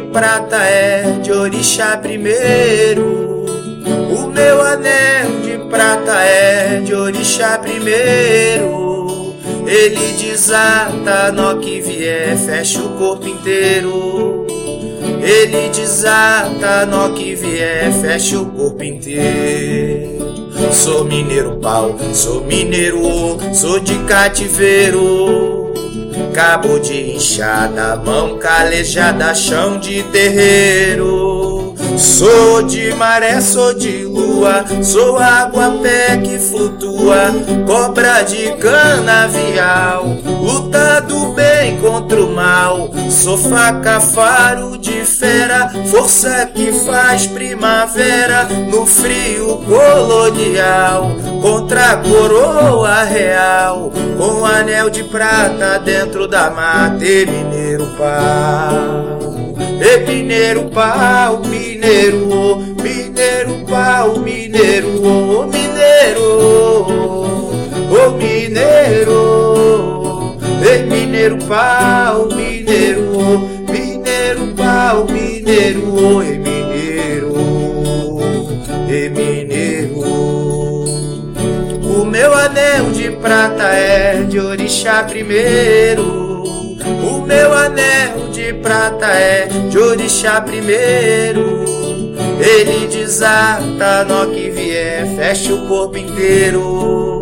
prata 0.00 0.56
é 0.56 1.18
de 1.22 1.32
orixá 1.32 1.96
primeiro. 1.96 3.46
O 4.10 4.28
meu 4.28 4.60
anel 4.62 5.40
de 5.42 5.58
prata 5.70 6.20
é 6.20 6.80
de 6.80 6.94
orixá 6.94 7.58
primeiro. 7.58 9.34
Ele 9.66 10.12
desata 10.12 11.30
no 11.32 11.58
que 11.60 11.80
vier, 11.80 12.36
fecha 12.38 12.80
o 12.80 12.96
corpo 12.96 13.28
inteiro. 13.28 14.46
Ele 15.22 15.68
desata 15.68 16.86
no 16.86 17.12
que 17.12 17.34
vier, 17.34 17.92
fecha 18.00 18.38
o 18.40 18.46
corpo 18.46 18.82
inteiro. 18.82 20.18
Sou 20.72 21.04
mineiro 21.04 21.56
pau, 21.56 21.96
sou 22.12 22.42
mineiro 22.44 23.38
sou 23.52 23.78
de 23.78 23.98
cativeiro. 24.04 25.57
Cabo 26.38 26.78
de 26.78 27.16
inchada, 27.16 27.96
mão 27.96 28.38
calejada, 28.38 29.34
chão 29.34 29.76
de 29.80 30.04
terreiro. 30.04 31.74
Sou 31.96 32.62
de 32.62 32.94
maré, 32.94 33.40
sou 33.40 33.74
de 33.74 34.04
lua, 34.04 34.64
sou 34.80 35.18
água 35.18 35.68
pé 35.82 36.16
que 36.18 36.38
flutua, 36.38 37.34
cobra 37.66 38.22
de 38.22 38.52
canavial, 38.52 40.16
do 41.00 41.32
bem 41.32 41.78
contra 41.78 42.22
o 42.22 42.34
mal. 42.34 42.90
Sou 43.10 43.36
faca, 43.36 44.00
faro 44.00 44.78
de 44.78 45.04
fera, 45.04 45.70
força 45.90 46.50
que 46.54 46.72
faz 46.72 47.26
primavera 47.26 48.44
no 48.44 48.86
frio 48.86 49.58
colonial, 49.66 51.10
contra 51.40 51.92
a 51.92 51.96
coroa 51.96 53.04
real, 53.04 53.92
com 54.16 54.44
anel 54.44 54.90
de 54.90 55.04
prata 55.04 55.78
dentro 55.78 56.26
da 56.26 56.50
mata 56.50 57.04
e 57.04 57.26
mineiro 57.26 57.86
pau. 57.96 59.18
E 59.80 59.98
mineiro 60.06 60.70
pau, 60.70 61.40
mineiro, 61.44 62.56
mineiro 62.82 63.64
pau, 63.68 64.18
mineiro, 64.18 64.88
oh, 65.04 65.46
mineiro, 65.46 66.22
oh, 67.90 68.10
mineiro, 68.10 69.27
mineiro 71.28 71.38
pau, 71.46 72.28
mineiro, 72.28 73.38
mineiro 73.70 74.54
pau, 74.56 75.04
mineiro, 75.04 75.94
oh, 75.94 76.22
e 76.22 76.38
mineiro, 76.38 77.34
e 78.88 79.08
mineiro. 79.10 79.98
O 81.84 82.04
meu 82.06 82.32
anel 82.32 82.90
de 82.92 83.10
prata 83.10 83.64
é 83.64 84.22
de 84.22 84.40
orixá 84.40 85.04
primeiro. 85.04 86.42
O 87.02 87.20
meu 87.20 87.52
anel 87.52 88.30
de 88.32 88.54
prata 88.54 89.06
é 89.06 89.48
de 89.68 89.78
orixá 89.78 90.40
primeiro. 90.40 91.64
Ele 92.40 92.86
desata 92.86 94.04
no 94.04 94.30
que 94.30 94.48
vier, 94.48 95.06
fecha 95.16 95.52
o 95.52 95.66
corpo 95.66 95.98
inteiro. 95.98 97.17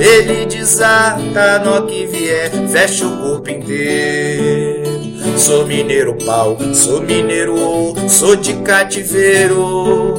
Ele 0.00 0.46
desata 0.46 1.58
no 1.58 1.86
que 1.86 2.06
vier, 2.06 2.50
fecha 2.68 3.06
o 3.06 3.16
corpo 3.18 3.50
inteiro. 3.50 4.90
Sou 5.36 5.66
mineiro 5.66 6.16
pau, 6.24 6.56
sou 6.74 7.02
mineiro 7.02 7.94
sou 8.08 8.36
de 8.36 8.54
cativeiro. 8.54 10.14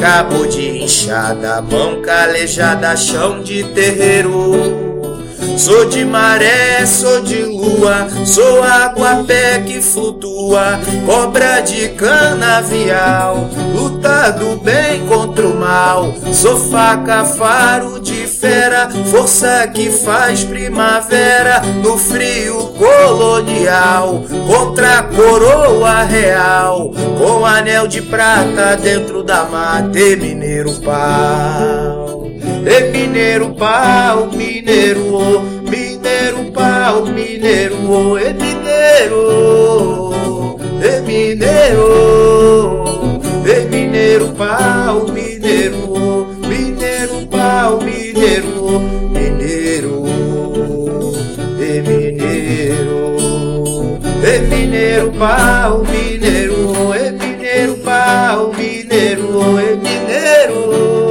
Cabo 0.00 0.46
de 0.46 0.82
inchada, 0.82 1.62
mão 1.62 2.02
calejada, 2.02 2.96
chão 2.96 3.42
de 3.42 3.64
terreiro. 3.64 4.84
Sou 5.56 5.84
de 5.84 6.04
maré, 6.04 6.84
sou 6.84 7.20
de 7.20 7.42
lua, 7.42 8.08
sou 8.24 8.62
água 8.62 9.24
pé 9.24 9.60
que 9.60 9.80
flutua, 9.80 10.80
cobra 11.06 11.60
de 11.60 11.90
canavial, 11.90 13.48
luta 13.74 14.32
do 14.32 14.56
bem 14.56 15.06
contra 15.06 15.46
o 15.46 15.56
mal. 15.56 16.12
Sou 16.32 16.58
faca, 16.58 17.24
faro 17.24 18.00
força 19.10 19.66
que 19.68 19.90
faz 19.90 20.44
primavera 20.44 21.62
no 21.82 21.96
frio 21.96 22.74
colonial, 22.76 24.22
contra 24.46 24.98
a 24.98 25.02
coroa 25.04 26.02
real, 26.02 26.92
com 27.18 27.46
anel 27.46 27.86
de 27.86 28.02
prata 28.02 28.76
dentro 28.76 29.22
da 29.22 29.44
mata 29.44 29.98
e 29.98 30.16
mineiro 30.16 30.74
pau. 30.80 32.30
E 32.66 32.90
mineiro 32.90 33.54
pau, 33.54 34.26
mineiro, 34.26 35.40
mineiro 35.62 36.52
pau, 36.52 37.06
mineiro, 37.06 38.18
e 38.18 38.32
mineiro, 38.34 40.14
e 40.82 41.00
mineiro, 41.00 42.84
e 43.46 43.60
mineiro 43.70 44.28
pau, 44.32 45.06
mineiro 45.08 45.93
pau, 55.18 55.84
mineiro, 55.84 56.94
e 56.94 57.10
mineiro 57.10 57.76
pau, 57.78 58.52
mineiro, 58.52 59.60
e 59.60 59.76
mineiro 59.76 61.04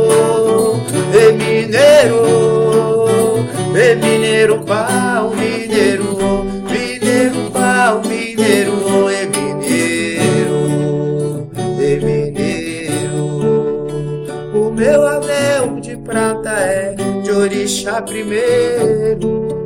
e 1.13 1.31
mineiro, 1.31 2.25
e 3.75 3.95
mineiro 3.95 4.63
pau, 4.65 5.29
mineiro, 5.29 6.43
mineiro 6.69 7.51
pau, 7.51 8.01
mineiro, 8.01 9.09
e 9.11 9.25
mineiro, 9.27 10.59
e 11.79 11.95
mineiro. 12.03 13.25
O 14.53 14.71
meu 14.71 15.07
anel 15.07 15.79
de 15.79 15.95
prata 15.97 16.49
é 16.49 16.95
de 17.23 17.31
orixá 17.31 18.01
primeiro. 18.01 19.62